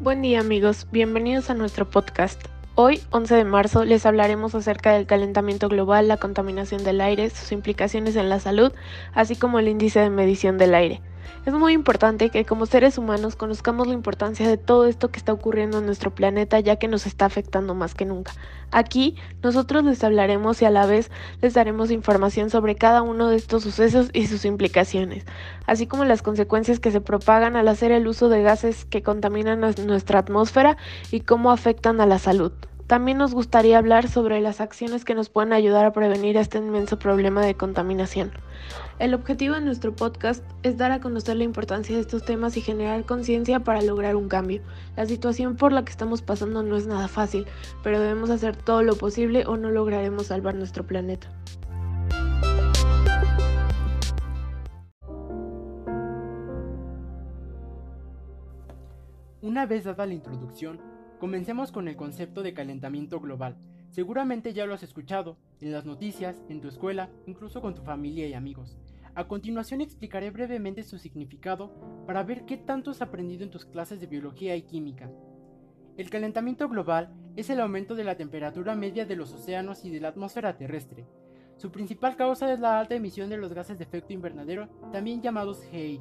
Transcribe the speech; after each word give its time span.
Buen 0.00 0.22
día 0.22 0.40
amigos, 0.40 0.86
bienvenidos 0.90 1.50
a 1.50 1.54
nuestro 1.54 1.90
podcast. 1.90 2.42
Hoy, 2.74 3.02
11 3.10 3.34
de 3.34 3.44
marzo, 3.44 3.84
les 3.84 4.06
hablaremos 4.06 4.54
acerca 4.54 4.94
del 4.94 5.06
calentamiento 5.06 5.68
global, 5.68 6.08
la 6.08 6.16
contaminación 6.16 6.82
del 6.84 7.02
aire, 7.02 7.28
sus 7.28 7.52
implicaciones 7.52 8.16
en 8.16 8.30
la 8.30 8.40
salud, 8.40 8.72
así 9.12 9.36
como 9.36 9.58
el 9.58 9.68
índice 9.68 10.00
de 10.00 10.08
medición 10.08 10.56
del 10.56 10.74
aire. 10.74 11.02
Es 11.46 11.54
muy 11.54 11.72
importante 11.72 12.28
que 12.28 12.44
como 12.44 12.66
seres 12.66 12.98
humanos 12.98 13.34
conozcamos 13.34 13.86
la 13.86 13.94
importancia 13.94 14.46
de 14.46 14.58
todo 14.58 14.86
esto 14.86 15.10
que 15.10 15.18
está 15.18 15.32
ocurriendo 15.32 15.78
en 15.78 15.86
nuestro 15.86 16.14
planeta 16.14 16.60
ya 16.60 16.76
que 16.76 16.86
nos 16.86 17.06
está 17.06 17.24
afectando 17.24 17.74
más 17.74 17.94
que 17.94 18.04
nunca. 18.04 18.32
Aquí 18.70 19.16
nosotros 19.42 19.82
les 19.84 20.04
hablaremos 20.04 20.60
y 20.60 20.66
a 20.66 20.70
la 20.70 20.84
vez 20.84 21.10
les 21.40 21.54
daremos 21.54 21.90
información 21.90 22.50
sobre 22.50 22.76
cada 22.76 23.00
uno 23.00 23.28
de 23.28 23.36
estos 23.36 23.62
sucesos 23.62 24.10
y 24.12 24.26
sus 24.26 24.44
implicaciones, 24.44 25.24
así 25.66 25.86
como 25.86 26.04
las 26.04 26.20
consecuencias 26.22 26.78
que 26.78 26.90
se 26.90 27.00
propagan 27.00 27.56
al 27.56 27.68
hacer 27.68 27.90
el 27.90 28.06
uso 28.06 28.28
de 28.28 28.42
gases 28.42 28.84
que 28.84 29.02
contaminan 29.02 29.60
nuestra 29.60 30.18
atmósfera 30.18 30.76
y 31.10 31.20
cómo 31.20 31.50
afectan 31.50 32.00
a 32.02 32.06
la 32.06 32.18
salud. 32.18 32.52
También 32.90 33.18
nos 33.18 33.34
gustaría 33.34 33.78
hablar 33.78 34.08
sobre 34.08 34.40
las 34.40 34.60
acciones 34.60 35.04
que 35.04 35.14
nos 35.14 35.28
pueden 35.28 35.52
ayudar 35.52 35.84
a 35.84 35.92
prevenir 35.92 36.36
este 36.36 36.58
inmenso 36.58 36.98
problema 36.98 37.40
de 37.40 37.54
contaminación. 37.54 38.32
El 38.98 39.14
objetivo 39.14 39.54
de 39.54 39.60
nuestro 39.60 39.94
podcast 39.94 40.42
es 40.64 40.76
dar 40.76 40.90
a 40.90 40.98
conocer 40.98 41.36
la 41.36 41.44
importancia 41.44 41.94
de 41.94 42.00
estos 42.00 42.24
temas 42.24 42.56
y 42.56 42.62
generar 42.62 43.04
conciencia 43.04 43.60
para 43.60 43.80
lograr 43.80 44.16
un 44.16 44.28
cambio. 44.28 44.60
La 44.96 45.06
situación 45.06 45.54
por 45.54 45.70
la 45.70 45.84
que 45.84 45.92
estamos 45.92 46.20
pasando 46.20 46.64
no 46.64 46.76
es 46.76 46.88
nada 46.88 47.06
fácil, 47.06 47.46
pero 47.84 48.00
debemos 48.00 48.28
hacer 48.28 48.56
todo 48.56 48.82
lo 48.82 48.96
posible 48.96 49.46
o 49.46 49.56
no 49.56 49.70
lograremos 49.70 50.26
salvar 50.26 50.56
nuestro 50.56 50.84
planeta. 50.84 51.28
Una 59.42 59.64
vez 59.66 59.84
dada 59.84 60.06
la 60.06 60.14
introducción, 60.14 60.80
Comencemos 61.20 61.70
con 61.70 61.86
el 61.86 61.96
concepto 61.96 62.42
de 62.42 62.54
calentamiento 62.54 63.20
global. 63.20 63.58
Seguramente 63.90 64.54
ya 64.54 64.64
lo 64.64 64.72
has 64.72 64.82
escuchado, 64.82 65.36
en 65.60 65.70
las 65.70 65.84
noticias, 65.84 66.42
en 66.48 66.62
tu 66.62 66.68
escuela, 66.68 67.10
incluso 67.26 67.60
con 67.60 67.74
tu 67.74 67.82
familia 67.82 68.26
y 68.26 68.32
amigos. 68.32 68.78
A 69.14 69.28
continuación 69.28 69.82
explicaré 69.82 70.30
brevemente 70.30 70.82
su 70.82 70.96
significado 70.96 71.74
para 72.06 72.22
ver 72.22 72.46
qué 72.46 72.56
tanto 72.56 72.90
has 72.90 73.02
aprendido 73.02 73.44
en 73.44 73.50
tus 73.50 73.66
clases 73.66 74.00
de 74.00 74.06
biología 74.06 74.56
y 74.56 74.62
química. 74.62 75.10
El 75.98 76.08
calentamiento 76.08 76.70
global 76.70 77.12
es 77.36 77.50
el 77.50 77.60
aumento 77.60 77.94
de 77.94 78.04
la 78.04 78.16
temperatura 78.16 78.74
media 78.74 79.04
de 79.04 79.16
los 79.16 79.34
océanos 79.34 79.84
y 79.84 79.90
de 79.90 80.00
la 80.00 80.08
atmósfera 80.08 80.56
terrestre. 80.56 81.06
Su 81.58 81.70
principal 81.70 82.16
causa 82.16 82.50
es 82.50 82.60
la 82.60 82.80
alta 82.80 82.94
emisión 82.94 83.28
de 83.28 83.36
los 83.36 83.52
gases 83.52 83.76
de 83.76 83.84
efecto 83.84 84.14
invernadero, 84.14 84.70
también 84.90 85.20
llamados 85.20 85.62
GEI, 85.70 86.00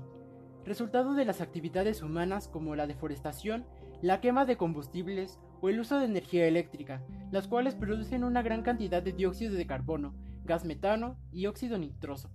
resultado 0.63 1.13
de 1.13 1.25
las 1.25 1.41
actividades 1.41 2.01
humanas 2.01 2.47
como 2.47 2.75
la 2.77 2.87
deforestación 2.87 3.65
la 4.01 4.21
quema 4.21 4.45
de 4.45 4.55
combustibles 4.55 5.39
o 5.61 5.69
el 5.69 5.79
uso 5.79 5.99
de 5.99 6.05
energía 6.05 6.47
eléctrica, 6.47 7.03
las 7.31 7.47
cuales 7.47 7.75
producen 7.75 8.23
una 8.23 8.41
gran 8.41 8.61
cantidad 8.61 9.03
de 9.03 9.11
dióxido 9.11 9.55
de 9.55 9.67
carbono, 9.67 10.15
gas 10.45 10.63
metano 10.63 11.17
y 11.31 11.47
óxido 11.47 11.77
nitroso. 11.77 12.29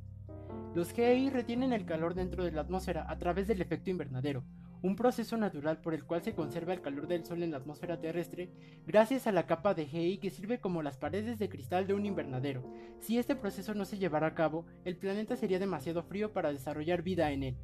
Los 0.74 0.92
GEI 0.92 1.30
retienen 1.30 1.72
el 1.72 1.86
calor 1.86 2.14
dentro 2.14 2.44
de 2.44 2.52
la 2.52 2.62
atmósfera 2.62 3.06
a 3.08 3.18
través 3.18 3.48
del 3.48 3.62
efecto 3.62 3.90
invernadero, 3.90 4.44
un 4.82 4.96
proceso 4.96 5.38
natural 5.38 5.80
por 5.80 5.94
el 5.94 6.04
cual 6.04 6.22
se 6.22 6.34
conserva 6.34 6.74
el 6.74 6.82
calor 6.82 7.08
del 7.08 7.24
Sol 7.24 7.42
en 7.42 7.52
la 7.52 7.56
atmósfera 7.56 8.02
terrestre 8.02 8.50
gracias 8.86 9.26
a 9.26 9.32
la 9.32 9.46
capa 9.46 9.72
de 9.72 9.86
GEI 9.86 10.18
que 10.18 10.28
sirve 10.28 10.60
como 10.60 10.82
las 10.82 10.98
paredes 10.98 11.38
de 11.38 11.48
cristal 11.48 11.86
de 11.86 11.94
un 11.94 12.04
invernadero. 12.04 12.70
Si 13.00 13.16
este 13.16 13.34
proceso 13.34 13.72
no 13.72 13.86
se 13.86 13.96
llevara 13.96 14.26
a 14.26 14.34
cabo, 14.34 14.66
el 14.84 14.98
planeta 14.98 15.36
sería 15.36 15.58
demasiado 15.58 16.02
frío 16.02 16.34
para 16.34 16.52
desarrollar 16.52 17.00
vida 17.00 17.30
en 17.32 17.44
él. 17.44 17.56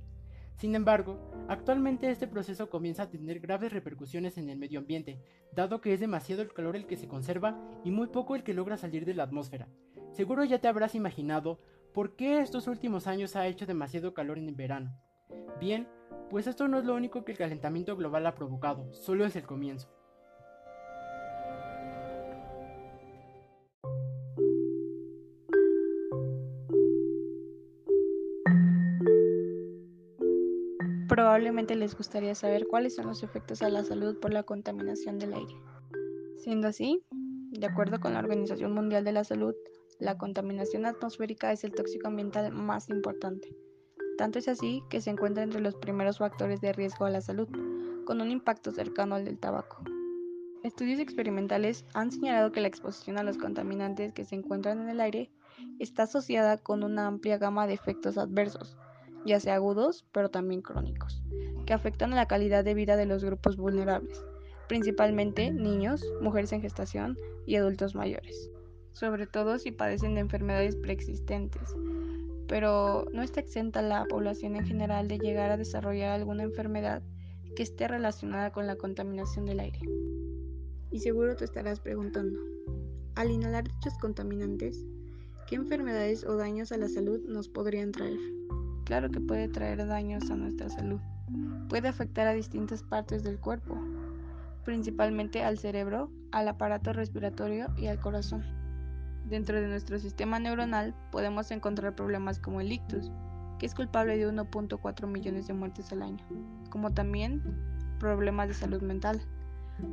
Sin 0.61 0.75
embargo, 0.75 1.19
actualmente 1.49 2.11
este 2.11 2.27
proceso 2.29 2.69
comienza 2.69 3.05
a 3.05 3.09
tener 3.09 3.41
graves 3.41 3.73
repercusiones 3.73 4.37
en 4.37 4.51
el 4.51 4.59
medio 4.59 4.81
ambiente, 4.81 5.19
dado 5.55 5.81
que 5.81 5.95
es 5.95 6.01
demasiado 6.01 6.43
el 6.43 6.53
calor 6.53 6.77
el 6.77 6.87
que 6.87 6.99
se 6.99 7.09
conserva 7.09 7.59
y 7.83 7.91
muy 7.91 8.09
poco 8.09 8.37
el 8.37 8.43
que 8.43 8.53
logra 8.53 8.77
salir 8.77 9.07
de 9.07 9.15
la 9.15 9.23
atmósfera. 9.23 9.69
Seguro 10.13 10.45
ya 10.45 10.59
te 10.59 10.69
habrás 10.69 10.95
imaginado 10.95 11.63
por 11.95 12.15
qué 12.15 12.41
estos 12.41 12.67
últimos 12.67 13.07
años 13.07 13.37
ha 13.37 13.47
hecho 13.47 13.65
demasiado 13.65 14.13
calor 14.13 14.37
en 14.37 14.49
el 14.49 14.55
verano. 14.55 14.95
Bien, 15.59 15.89
pues 16.29 16.47
esto 16.47 16.69
no 16.69 16.79
es 16.79 16.85
lo 16.85 16.95
único 16.95 17.25
que 17.25 17.33
el 17.33 17.39
calentamiento 17.39 17.97
global 17.97 18.27
ha 18.27 18.35
provocado, 18.35 18.93
solo 18.93 19.25
es 19.25 19.37
el 19.37 19.47
comienzo. 19.47 19.89
Probablemente 31.21 31.77
les 31.77 31.95
gustaría 31.95 32.35
saber 32.35 32.67
cuáles 32.67 32.95
son 32.95 33.07
los 33.07 33.23
efectos 33.23 33.61
a 33.61 33.69
la 33.69 33.85
salud 33.85 34.19
por 34.19 34.33
la 34.33 34.43
contaminación 34.43 35.19
del 35.19 35.35
aire. 35.35 35.55
Siendo 36.39 36.67
así, 36.67 37.05
de 37.11 37.67
acuerdo 37.67 38.01
con 38.01 38.15
la 38.15 38.21
Organización 38.21 38.73
Mundial 38.73 39.05
de 39.05 39.13
la 39.13 39.23
Salud, 39.23 39.55
la 39.99 40.17
contaminación 40.17 40.87
atmosférica 40.87 41.53
es 41.53 41.63
el 41.63 41.73
tóxico 41.73 42.09
ambiental 42.09 42.53
más 42.53 42.89
importante. 42.89 43.55
Tanto 44.17 44.39
es 44.39 44.49
así 44.49 44.83
que 44.89 45.03
se 45.03 45.11
encuentra 45.11 45.43
entre 45.43 45.61
los 45.61 45.77
primeros 45.77 46.17
factores 46.17 46.63
de 46.63 46.73
riesgo 46.73 47.05
a 47.05 47.11
la 47.11 47.21
salud, 47.21 47.49
con 48.07 48.23
un 48.23 48.31
impacto 48.31 48.71
cercano 48.71 49.15
al 49.15 49.27
del 49.27 49.39
tabaco. 49.39 49.85
Estudios 50.63 51.01
experimentales 51.01 51.85
han 51.93 52.13
señalado 52.13 52.51
que 52.51 52.63
la 52.63 52.69
exposición 52.69 53.19
a 53.19 53.25
los 53.25 53.37
contaminantes 53.37 54.15
que 54.15 54.25
se 54.25 54.37
encuentran 54.37 54.81
en 54.81 54.89
el 54.89 55.03
aire 55.03 55.31
está 55.81 56.05
asociada 56.05 56.57
con 56.57 56.83
una 56.83 57.07
amplia 57.07 57.37
gama 57.37 57.67
de 57.67 57.75
efectos 57.75 58.17
adversos, 58.17 58.79
ya 59.25 59.41
sea 59.41 59.57
agudos, 59.57 60.07
pero 60.13 60.31
también 60.31 60.63
crónicos, 60.63 61.23
que 61.67 61.73
afectan 61.73 62.13
a 62.13 62.17
la 62.17 62.27
calidad 62.27 62.65
de 62.65 62.75
vida 62.75 62.97
de 62.97 63.07
los 63.07 63.25
grupos 63.25 63.57
vulnerables, 63.57 64.25
principalmente 64.69 65.51
niños, 65.51 66.05
mujeres 66.21 66.53
en 66.53 66.63
gestación 66.63 67.17
y 67.47 67.57
adultos 67.57 67.95
mayores, 67.95 68.51
sobre 68.93 69.27
todo 69.27 69.59
si 69.59 69.73
padecen 69.73 70.15
de 70.15 70.21
enfermedades 70.21 70.77
preexistentes, 70.77 71.75
pero 72.49 73.07
no 73.13 73.23
está 73.23 73.41
exenta 73.41 73.83
la 73.83 74.05
población 74.07 74.57
en 74.57 74.67
general 74.67 75.09
de 75.09 75.19
llegar 75.19 75.51
a 75.51 75.57
desarrollar 75.57 76.11
alguna 76.11 76.43
enfermedad 76.43 77.03
que 77.55 77.63
esté 77.63 77.89
relacionada 77.89 78.53
con 78.53 78.67
la 78.67 78.77
contaminación 78.77 79.47
del 79.47 79.61
aire. 79.61 79.81
Y 80.91 80.99
seguro 81.01 81.37
te 81.37 81.45
estarás 81.45 81.81
preguntando, 81.81 82.39
al 83.15 83.31
inhalar 83.31 83.65
dichos 83.65 83.97
contaminantes, 84.01 84.85
¿qué 85.47 85.57
enfermedades 85.57 86.25
o 86.25 86.37
daños 86.37 86.73
a 86.73 86.77
la 86.77 86.89
salud 86.89 87.21
nos 87.27 87.49
podrían 87.49 87.93
traer? 87.93 88.19
Claro 88.91 89.09
que 89.09 89.21
puede 89.21 89.47
traer 89.47 89.87
daños 89.87 90.29
a 90.33 90.35
nuestra 90.35 90.69
salud. 90.69 90.99
Puede 91.69 91.87
afectar 91.87 92.27
a 92.27 92.33
distintas 92.33 92.83
partes 92.83 93.23
del 93.23 93.39
cuerpo, 93.39 93.79
principalmente 94.65 95.45
al 95.45 95.59
cerebro, 95.59 96.11
al 96.33 96.49
aparato 96.49 96.93
respiratorio 96.93 97.69
y 97.77 97.87
al 97.87 98.01
corazón. 98.01 98.43
Dentro 99.27 99.61
de 99.61 99.69
nuestro 99.69 100.01
sistema 100.01 100.41
neuronal 100.41 100.93
podemos 101.13 101.53
encontrar 101.53 101.95
problemas 101.95 102.41
como 102.41 102.61
el 102.61 102.73
ictus, 102.73 103.13
que 103.61 103.67
es 103.67 103.77
culpable 103.77 104.19
de 104.19 104.29
1.4 104.29 105.07
millones 105.07 105.47
de 105.47 105.55
muertes 105.55 105.93
al 105.93 106.03
año, 106.03 106.27
como 106.69 106.93
también 106.93 107.45
problemas 108.01 108.49
de 108.49 108.55
salud 108.55 108.83
mental, 108.83 109.23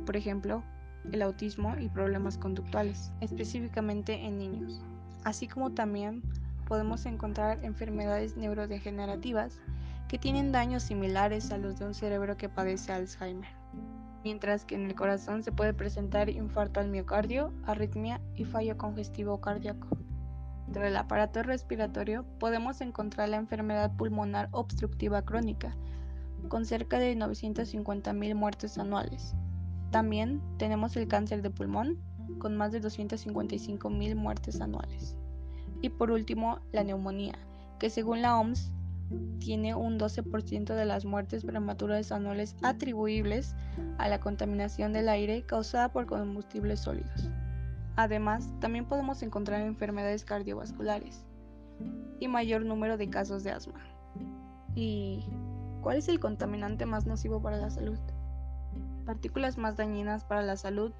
por 0.06 0.16
ejemplo, 0.16 0.64
el 1.12 1.22
autismo 1.22 1.76
y 1.78 1.88
problemas 1.88 2.36
conductuales, 2.36 3.12
específicamente 3.20 4.14
en 4.14 4.38
niños, 4.38 4.82
así 5.22 5.46
como 5.46 5.70
también 5.70 6.20
podemos 6.68 7.06
encontrar 7.06 7.64
enfermedades 7.64 8.36
neurodegenerativas 8.36 9.58
que 10.06 10.18
tienen 10.18 10.52
daños 10.52 10.82
similares 10.82 11.50
a 11.50 11.56
los 11.56 11.78
de 11.78 11.86
un 11.86 11.94
cerebro 11.94 12.36
que 12.36 12.50
padece 12.50 12.92
Alzheimer, 12.92 13.48
mientras 14.22 14.66
que 14.66 14.74
en 14.74 14.84
el 14.84 14.94
corazón 14.94 15.42
se 15.42 15.50
puede 15.50 15.72
presentar 15.72 16.28
infarto 16.28 16.80
al 16.80 16.88
miocardio, 16.88 17.54
arritmia 17.64 18.20
y 18.34 18.44
fallo 18.44 18.76
congestivo 18.76 19.40
cardíaco. 19.40 19.88
Dentro 20.66 20.82
del 20.82 20.98
aparato 20.98 21.42
respiratorio 21.42 22.26
podemos 22.38 22.82
encontrar 22.82 23.30
la 23.30 23.38
enfermedad 23.38 23.96
pulmonar 23.96 24.50
obstructiva 24.52 25.22
crónica, 25.22 25.74
con 26.48 26.66
cerca 26.66 26.98
de 26.98 27.16
950.000 27.16 28.34
muertes 28.34 28.76
anuales. 28.76 29.34
También 29.90 30.42
tenemos 30.58 30.94
el 30.98 31.08
cáncer 31.08 31.40
de 31.40 31.50
pulmón, 31.50 31.98
con 32.38 32.58
más 32.58 32.72
de 32.72 32.82
255.000 32.82 34.14
muertes 34.14 34.60
anuales. 34.60 35.16
Y 35.80 35.90
por 35.90 36.10
último, 36.10 36.60
la 36.72 36.84
neumonía, 36.84 37.34
que 37.78 37.90
según 37.90 38.22
la 38.22 38.38
OMS 38.38 38.72
tiene 39.38 39.74
un 39.74 39.98
12% 39.98 40.74
de 40.74 40.84
las 40.84 41.04
muertes 41.04 41.44
prematuras 41.44 42.12
anuales 42.12 42.56
atribuibles 42.62 43.54
a 43.96 44.08
la 44.08 44.20
contaminación 44.20 44.92
del 44.92 45.08
aire 45.08 45.42
causada 45.42 45.90
por 45.90 46.06
combustibles 46.06 46.80
sólidos. 46.80 47.30
Además, 47.96 48.48
también 48.60 48.84
podemos 48.84 49.22
encontrar 49.22 49.60
enfermedades 49.62 50.24
cardiovasculares 50.24 51.24
y 52.20 52.28
mayor 52.28 52.64
número 52.64 52.96
de 52.96 53.08
casos 53.08 53.44
de 53.44 53.52
asma. 53.52 53.80
¿Y 54.74 55.24
cuál 55.80 55.96
es 55.96 56.08
el 56.08 56.20
contaminante 56.20 56.86
más 56.86 57.06
nocivo 57.06 57.40
para 57.40 57.56
la 57.56 57.70
salud? 57.70 57.98
Partículas 59.06 59.56
más 59.56 59.76
dañinas 59.76 60.24
para 60.24 60.42
la 60.42 60.56
salud 60.56 60.92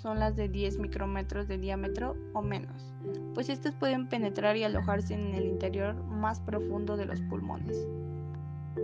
son 0.00 0.18
las 0.18 0.36
de 0.36 0.48
10 0.48 0.78
micrómetros 0.78 1.48
de 1.48 1.58
diámetro 1.58 2.16
o 2.32 2.42
menos, 2.42 2.94
pues 3.34 3.48
estas 3.48 3.74
pueden 3.74 4.08
penetrar 4.08 4.56
y 4.56 4.64
alojarse 4.64 5.14
en 5.14 5.34
el 5.34 5.46
interior 5.46 5.94
más 5.94 6.40
profundo 6.40 6.96
de 6.96 7.06
los 7.06 7.20
pulmones. 7.22 7.76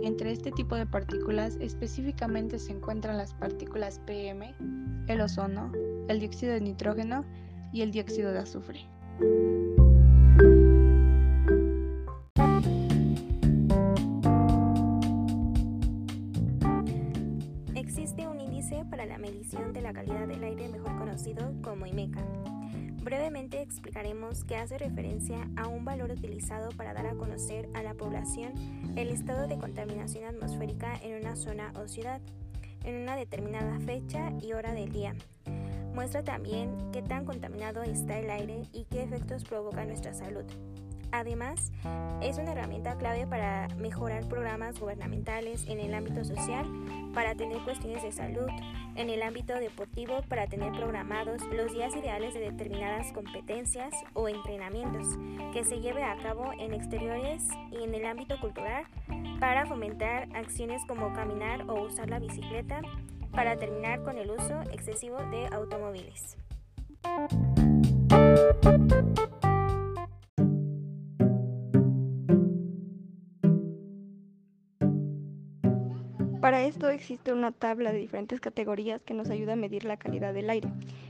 Entre 0.01 0.31
este 0.31 0.51
tipo 0.51 0.75
de 0.75 0.85
partículas 0.85 1.57
específicamente 1.59 2.59
se 2.59 2.71
encuentran 2.71 3.17
las 3.17 3.33
partículas 3.33 3.99
PM, 4.05 4.53
el 5.07 5.21
ozono, 5.21 5.71
el 6.07 6.19
dióxido 6.19 6.53
de 6.53 6.61
nitrógeno 6.61 7.25
y 7.73 7.81
el 7.81 7.91
dióxido 7.91 8.31
de 8.31 8.39
azufre. 8.39 8.85
Existe 17.75 18.27
un 18.27 18.39
índice 18.39 18.85
para 18.89 19.05
la 19.05 19.17
medición 19.17 19.73
de 19.73 19.81
la 19.81 19.91
calidad 19.91 20.27
del 20.27 20.43
aire 20.43 20.69
conocido 21.09 21.51
como 21.63 21.87
IMECA. 21.87 22.21
Brevemente 23.01 23.63
explicaremos 23.63 24.43
que 24.43 24.57
hace 24.57 24.77
referencia 24.77 25.49
a 25.55 25.67
un 25.67 25.83
valor 25.83 26.11
utilizado 26.11 26.69
para 26.77 26.93
dar 26.93 27.07
a 27.07 27.15
conocer 27.15 27.67
a 27.73 27.81
la 27.81 27.95
población 27.95 28.53
el 28.95 29.09
estado 29.09 29.47
de 29.47 29.57
contaminación 29.57 30.25
atmosférica 30.25 30.93
en 31.01 31.19
una 31.19 31.35
zona 31.35 31.73
o 31.81 31.87
ciudad, 31.87 32.21
en 32.83 33.01
una 33.01 33.15
determinada 33.15 33.79
fecha 33.79 34.31
y 34.39 34.53
hora 34.53 34.73
del 34.73 34.91
día. 34.91 35.15
Muestra 35.95 36.23
también 36.23 36.77
qué 36.91 37.01
tan 37.01 37.25
contaminado 37.25 37.81
está 37.81 38.19
el 38.19 38.29
aire 38.29 38.67
y 38.71 38.85
qué 38.85 39.01
efectos 39.01 39.45
provoca 39.45 39.85
nuestra 39.85 40.13
salud. 40.13 40.45
Además, 41.11 41.71
es 42.21 42.37
una 42.37 42.51
herramienta 42.51 42.97
clave 42.97 43.25
para 43.25 43.67
mejorar 43.77 44.27
programas 44.27 44.79
gubernamentales 44.79 45.65
en 45.67 45.79
el 45.79 45.93
ámbito 45.93 46.23
social, 46.23 46.65
para 47.13 47.35
tener 47.35 47.57
cuestiones 47.63 48.03
de 48.03 48.11
salud, 48.11 48.49
en 48.95 49.09
el 49.09 49.23
ámbito 49.23 49.53
deportivo, 49.55 50.21
para 50.27 50.47
tener 50.47 50.71
programados 50.73 51.41
los 51.51 51.73
días 51.73 51.95
ideales 51.95 52.33
de 52.33 52.41
determinadas 52.41 53.11
competencias 53.13 53.93
o 54.13 54.27
entrenamientos 54.29 55.17
que 55.53 55.63
se 55.63 55.79
lleve 55.79 56.03
a 56.03 56.15
cabo 56.17 56.51
en 56.59 56.73
exteriores 56.73 57.47
y 57.71 57.83
en 57.83 57.95
el 57.95 58.05
ámbito 58.05 58.39
cultural, 58.39 58.85
para 59.39 59.65
fomentar 59.65 60.27
acciones 60.35 60.81
como 60.87 61.13
caminar 61.13 61.69
o 61.69 61.85
usar 61.85 62.09
la 62.09 62.19
bicicleta, 62.19 62.81
para 63.31 63.57
terminar 63.57 64.03
con 64.03 64.17
el 64.17 64.31
uso 64.31 64.61
excesivo 64.71 65.17
de 65.31 65.47
automóviles. 65.47 66.37
Para 76.49 76.63
esto 76.63 76.89
existe 76.89 77.31
una 77.31 77.51
tabla 77.51 77.91
de 77.91 77.99
diferentes 77.99 78.39
categorías 78.39 79.03
que 79.03 79.13
nos 79.13 79.29
ayuda 79.29 79.53
a 79.53 79.55
medir 79.55 79.85
la 79.85 79.97
calidad 79.97 80.33
del 80.33 80.49
aire. 80.49 80.67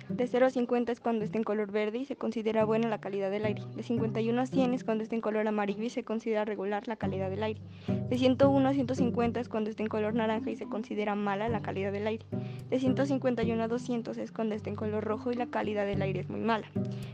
De 0.09 0.27
0 0.27 0.47
a 0.47 0.49
50 0.49 0.91
es 0.91 0.99
cuando 0.99 1.23
está 1.23 1.37
en 1.37 1.45
color 1.45 1.71
verde 1.71 1.99
y 1.99 2.03
se 2.03 2.17
considera 2.17 2.65
buena 2.65 2.89
la 2.89 2.99
calidad 2.99 3.31
del 3.31 3.45
aire. 3.45 3.63
De 3.73 3.81
51 3.81 4.41
a 4.41 4.45
100 4.45 4.73
es 4.73 4.83
cuando 4.83 5.01
está 5.01 5.15
en 5.15 5.21
color 5.21 5.47
amarillo 5.47 5.83
y 5.83 5.89
se 5.89 6.03
considera 6.03 6.43
regular 6.43 6.89
la 6.89 6.97
calidad 6.97 7.29
del 7.29 7.41
aire. 7.41 7.61
De 8.09 8.17
101 8.17 8.67
a 8.67 8.73
150 8.73 9.39
es 9.39 9.47
cuando 9.47 9.69
está 9.69 9.81
en 9.81 9.87
color 9.87 10.13
naranja 10.13 10.51
y 10.51 10.57
se 10.57 10.65
considera 10.65 11.15
mala 11.15 11.47
la 11.47 11.61
calidad 11.61 11.93
del 11.93 12.07
aire. 12.07 12.25
De 12.69 12.77
151 12.77 13.63
a 13.63 13.69
200 13.69 14.17
es 14.17 14.33
cuando 14.33 14.55
está 14.55 14.69
en 14.69 14.75
color 14.75 15.05
rojo 15.05 15.31
y 15.31 15.35
la 15.35 15.45
calidad 15.45 15.85
del 15.85 16.01
aire 16.01 16.19
es 16.19 16.29
muy 16.29 16.41
mala. 16.41 16.67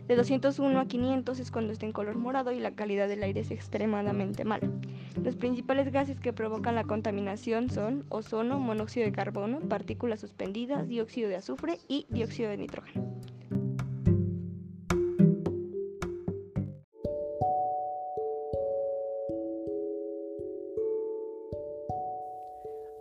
De 0.08 0.16
201 0.16 0.80
a 0.80 0.88
500 0.88 1.40
es 1.40 1.52
cuando 1.52 1.74
está 1.74 1.86
en 1.86 1.92
color 1.92 2.16
morado 2.16 2.52
y 2.52 2.60
la 2.60 2.72
calidad 2.72 3.08
del 3.08 3.22
aire 3.22 3.42
es 3.42 3.52
extremadamente 3.52 4.46
mala. 4.46 4.68
Los 5.24 5.36
principales 5.36 5.92
gases 5.92 6.20
que 6.20 6.34
provocan 6.34 6.76
la 6.76 6.84
contaminación 6.84 7.70
son 7.70 8.06
ozono, 8.10 8.60
monóxido 8.60 9.06
de 9.06 9.12
carbono, 9.12 9.60
partículas 9.62 10.20
suspendidas, 10.20 10.88
dióxido 10.88 11.30
de 11.30 11.38
azufre 11.38 11.80
y 11.88 12.06
dióxido 12.10 12.50
de 12.50 12.58
nitrógeno. 12.58 13.06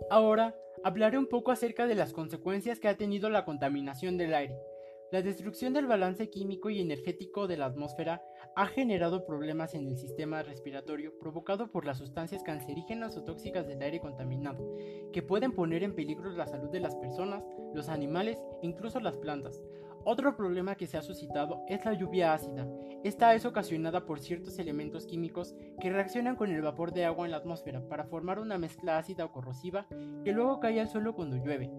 Ahora 0.09 0.55
hablaré 0.83 1.17
un 1.17 1.27
poco 1.27 1.51
acerca 1.51 1.87
de 1.87 1.95
las 1.95 2.13
consecuencias 2.13 2.79
que 2.79 2.87
ha 2.87 2.95
tenido 2.95 3.29
la 3.29 3.43
contaminación 3.43 4.17
del 4.17 4.33
aire. 4.33 4.74
La 5.15 5.21
destrucción 5.21 5.71
del 5.71 5.87
balance 5.87 6.29
químico 6.29 6.69
y 6.69 6.81
energético 6.81 7.47
de 7.47 7.55
la 7.55 7.67
atmósfera 7.67 8.21
ha 8.53 8.65
generado 8.65 9.25
problemas 9.25 9.73
en 9.73 9.87
el 9.87 9.97
sistema 9.97 10.43
respiratorio 10.43 11.17
provocado 11.17 11.71
por 11.71 11.85
las 11.85 11.99
sustancias 11.99 12.43
cancerígenas 12.43 13.15
o 13.15 13.23
tóxicas 13.23 13.65
del 13.65 13.81
aire 13.81 14.01
contaminado, 14.01 14.75
que 15.13 15.23
pueden 15.23 15.53
poner 15.53 15.83
en 15.83 15.95
peligro 15.95 16.31
la 16.31 16.47
salud 16.47 16.69
de 16.69 16.81
las 16.81 16.97
personas, 16.97 17.45
los 17.73 17.87
animales 17.87 18.43
e 18.61 18.67
incluso 18.67 18.99
las 18.99 19.15
plantas. 19.15 19.63
Otro 20.03 20.35
problema 20.35 20.75
que 20.75 20.85
se 20.85 20.97
ha 20.97 21.01
suscitado 21.01 21.61
es 21.69 21.85
la 21.85 21.93
lluvia 21.93 22.33
ácida. 22.33 22.67
Esta 23.05 23.33
es 23.35 23.45
ocasionada 23.45 24.05
por 24.05 24.19
ciertos 24.19 24.59
elementos 24.59 25.05
químicos 25.05 25.55
que 25.79 25.91
reaccionan 25.91 26.35
con 26.35 26.51
el 26.51 26.61
vapor 26.61 26.91
de 26.91 27.05
agua 27.05 27.23
en 27.23 27.31
la 27.31 27.37
atmósfera 27.37 27.87
para 27.87 28.03
formar 28.03 28.37
una 28.37 28.57
mezcla 28.57 28.97
ácida 28.97 29.23
o 29.23 29.31
corrosiva 29.31 29.87
que 30.25 30.33
luego 30.33 30.59
cae 30.59 30.81
al 30.81 30.89
suelo 30.89 31.15
cuando 31.15 31.37
llueve. 31.37 31.71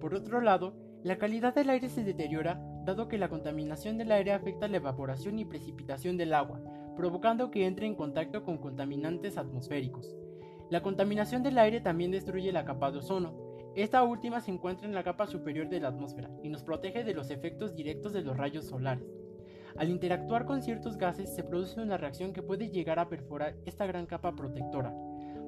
Por 0.00 0.14
otro 0.14 0.40
lado, 0.40 0.87
la 1.02 1.18
calidad 1.18 1.54
del 1.54 1.70
aire 1.70 1.88
se 1.88 2.04
deteriora 2.04 2.60
dado 2.84 3.08
que 3.08 3.18
la 3.18 3.28
contaminación 3.28 3.98
del 3.98 4.12
aire 4.12 4.32
afecta 4.32 4.68
la 4.68 4.78
evaporación 4.78 5.38
y 5.38 5.44
precipitación 5.44 6.16
del 6.16 6.34
agua, 6.34 6.60
provocando 6.96 7.50
que 7.50 7.66
entre 7.66 7.86
en 7.86 7.94
contacto 7.94 8.42
con 8.44 8.58
contaminantes 8.58 9.38
atmosféricos. 9.38 10.16
La 10.70 10.82
contaminación 10.82 11.42
del 11.42 11.58
aire 11.58 11.80
también 11.80 12.10
destruye 12.10 12.52
la 12.52 12.64
capa 12.64 12.90
de 12.90 12.98
ozono, 12.98 13.48
esta 13.78 14.02
última 14.02 14.40
se 14.40 14.50
encuentra 14.50 14.88
en 14.88 14.94
la 14.94 15.04
capa 15.04 15.28
superior 15.28 15.68
de 15.68 15.78
la 15.78 15.88
atmósfera 15.88 16.28
y 16.42 16.48
nos 16.48 16.64
protege 16.64 17.04
de 17.04 17.14
los 17.14 17.30
efectos 17.30 17.76
directos 17.76 18.12
de 18.12 18.22
los 18.22 18.36
rayos 18.36 18.66
solares. 18.66 19.06
Al 19.76 19.90
interactuar 19.90 20.46
con 20.46 20.62
ciertos 20.62 20.96
gases 20.96 21.32
se 21.32 21.44
produce 21.44 21.80
una 21.80 21.96
reacción 21.96 22.32
que 22.32 22.42
puede 22.42 22.70
llegar 22.70 22.98
a 22.98 23.08
perforar 23.08 23.54
esta 23.66 23.86
gran 23.86 24.06
capa 24.06 24.34
protectora. 24.34 24.92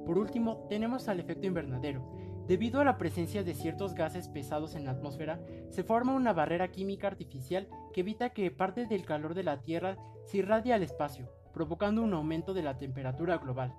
Por 0.07 0.17
último, 0.17 0.65
tenemos 0.69 1.09
al 1.09 1.19
efecto 1.19 1.49
invernadero. 1.49 2.09
Debido 2.51 2.81
a 2.81 2.85
la 2.85 2.99
presencia 2.99 3.45
de 3.45 3.55
ciertos 3.55 3.95
gases 3.95 4.27
pesados 4.27 4.75
en 4.75 4.85
la 4.85 4.91
atmósfera, 4.91 5.39
se 5.69 5.85
forma 5.85 6.17
una 6.17 6.33
barrera 6.33 6.67
química 6.67 7.07
artificial 7.07 7.69
que 7.93 8.01
evita 8.01 8.31
que 8.31 8.51
parte 8.51 8.87
del 8.87 9.05
calor 9.05 9.35
de 9.35 9.45
la 9.45 9.63
Tierra 9.63 9.97
se 10.25 10.39
irradie 10.39 10.73
al 10.73 10.83
espacio, 10.83 11.31
provocando 11.55 12.03
un 12.03 12.13
aumento 12.13 12.53
de 12.53 12.63
la 12.65 12.77
temperatura 12.77 13.39
global. 13.39 13.73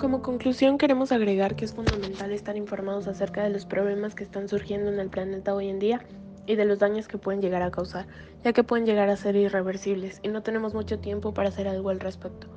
Como 0.00 0.22
conclusión 0.22 0.78
queremos 0.78 1.12
agregar 1.12 1.56
que 1.56 1.66
es 1.66 1.74
fundamental 1.74 2.32
estar 2.32 2.56
informados 2.56 3.06
acerca 3.06 3.44
de 3.44 3.50
los 3.50 3.66
problemas 3.66 4.14
que 4.14 4.24
están 4.24 4.48
surgiendo 4.48 4.90
en 4.90 4.98
el 4.98 5.10
planeta 5.10 5.54
hoy 5.54 5.68
en 5.68 5.78
día 5.78 6.00
y 6.46 6.56
de 6.56 6.64
los 6.64 6.78
daños 6.78 7.08
que 7.08 7.18
pueden 7.18 7.42
llegar 7.42 7.62
a 7.62 7.70
causar, 7.70 8.06
ya 8.44 8.52
que 8.52 8.64
pueden 8.64 8.86
llegar 8.86 9.08
a 9.08 9.16
ser 9.16 9.36
irreversibles 9.36 10.20
y 10.22 10.28
no 10.28 10.42
tenemos 10.42 10.74
mucho 10.74 10.98
tiempo 10.98 11.34
para 11.34 11.48
hacer 11.48 11.68
algo 11.68 11.90
al 11.90 12.00
respecto. 12.00 12.48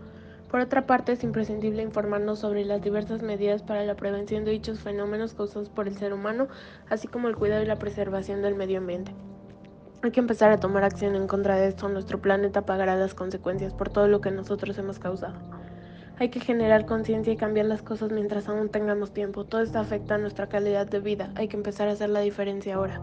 Por 0.49 0.61
otra 0.61 0.87
parte, 0.87 1.11
es 1.11 1.23
imprescindible 1.23 1.83
informarnos 1.83 2.39
sobre 2.39 2.65
las 2.65 2.81
diversas 2.81 3.21
medidas 3.21 3.61
para 3.61 3.83
la 3.83 3.95
prevención 3.95 4.45
de 4.45 4.51
dichos 4.51 4.79
fenómenos 4.79 5.35
causados 5.35 5.69
por 5.69 5.87
el 5.87 5.95
ser 5.95 6.11
humano, 6.11 6.47
así 6.89 7.07
como 7.07 7.27
el 7.27 7.35
cuidado 7.35 7.61
y 7.61 7.67
la 7.67 7.77
preservación 7.77 8.41
del 8.41 8.55
medio 8.55 8.79
ambiente. 8.79 9.13
Hay 10.01 10.11
que 10.11 10.21
empezar 10.21 10.51
a 10.51 10.59
tomar 10.59 10.83
acción 10.83 11.15
en 11.15 11.27
contra 11.27 11.55
de 11.57 11.67
esto, 11.67 11.87
nuestro 11.89 12.19
planeta 12.19 12.65
pagará 12.65 12.95
las 12.95 13.13
consecuencias 13.13 13.73
por 13.73 13.89
todo 13.89 14.07
lo 14.07 14.21
que 14.21 14.31
nosotros 14.31 14.77
hemos 14.79 14.97
causado. 14.97 15.35
Hay 16.19 16.29
que 16.29 16.39
generar 16.41 16.85
conciencia 16.85 17.31
y 17.31 17.37
cambiar 17.37 17.67
las 17.67 17.81
cosas 17.81 18.11
mientras 18.11 18.49
aún 18.49 18.69
tengamos 18.69 19.13
tiempo. 19.13 19.45
Todo 19.45 19.61
esto 19.61 19.79
afecta 19.79 20.15
a 20.15 20.17
nuestra 20.17 20.49
calidad 20.49 20.85
de 20.85 20.99
vida. 20.99 21.31
Hay 21.35 21.47
que 21.47 21.55
empezar 21.55 21.87
a 21.87 21.93
hacer 21.93 22.09
la 22.09 22.19
diferencia 22.19 22.75
ahora. 22.75 23.01